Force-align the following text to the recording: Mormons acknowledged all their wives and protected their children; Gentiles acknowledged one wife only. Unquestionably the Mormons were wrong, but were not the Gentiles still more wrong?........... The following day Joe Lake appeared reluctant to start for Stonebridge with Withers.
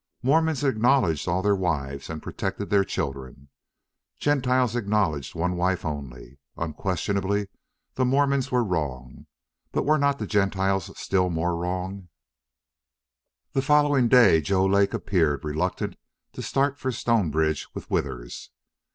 Mormons 0.23 0.63
acknowledged 0.63 1.27
all 1.27 1.43
their 1.43 1.55
wives 1.55 2.09
and 2.09 2.23
protected 2.23 2.71
their 2.71 2.83
children; 2.83 3.49
Gentiles 4.17 4.75
acknowledged 4.75 5.35
one 5.35 5.55
wife 5.55 5.85
only. 5.85 6.39
Unquestionably 6.57 7.49
the 7.93 8.03
Mormons 8.03 8.51
were 8.51 8.63
wrong, 8.63 9.27
but 9.71 9.85
were 9.85 9.99
not 9.99 10.17
the 10.17 10.25
Gentiles 10.25 10.89
still 10.99 11.29
more 11.29 11.55
wrong?........... 11.55 12.09
The 13.53 13.61
following 13.61 14.07
day 14.07 14.41
Joe 14.41 14.65
Lake 14.65 14.95
appeared 14.95 15.45
reluctant 15.45 15.97
to 16.33 16.41
start 16.41 16.79
for 16.79 16.91
Stonebridge 16.91 17.67
with 17.75 17.91
Withers. 17.91 18.49